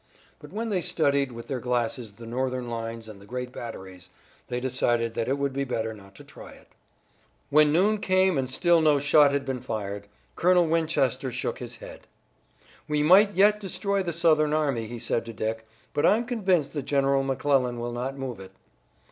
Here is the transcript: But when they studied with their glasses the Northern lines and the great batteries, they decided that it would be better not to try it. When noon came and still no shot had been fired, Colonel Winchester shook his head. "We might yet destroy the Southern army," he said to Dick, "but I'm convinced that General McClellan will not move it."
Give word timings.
But 0.39 0.51
when 0.51 0.69
they 0.69 0.81
studied 0.81 1.31
with 1.31 1.45
their 1.47 1.59
glasses 1.59 2.13
the 2.13 2.25
Northern 2.25 2.67
lines 2.67 3.07
and 3.07 3.21
the 3.21 3.25
great 3.27 3.51
batteries, 3.51 4.09
they 4.47 4.59
decided 4.59 5.13
that 5.13 5.27
it 5.27 5.37
would 5.37 5.53
be 5.53 5.63
better 5.63 5.93
not 5.93 6.15
to 6.15 6.23
try 6.23 6.53
it. 6.53 6.69
When 7.51 7.71
noon 7.71 7.99
came 7.99 8.35
and 8.35 8.49
still 8.49 8.81
no 8.81 8.97
shot 8.97 9.31
had 9.31 9.45
been 9.45 9.61
fired, 9.61 10.07
Colonel 10.35 10.67
Winchester 10.67 11.31
shook 11.31 11.59
his 11.59 11.75
head. 11.77 12.07
"We 12.87 13.03
might 13.03 13.35
yet 13.35 13.59
destroy 13.59 14.01
the 14.01 14.11
Southern 14.11 14.53
army," 14.53 14.87
he 14.87 14.97
said 14.97 15.23
to 15.25 15.33
Dick, 15.33 15.65
"but 15.93 16.03
I'm 16.03 16.25
convinced 16.25 16.73
that 16.73 16.85
General 16.85 17.21
McClellan 17.21 17.79
will 17.79 17.91
not 17.91 18.17
move 18.17 18.39
it." 18.39 18.53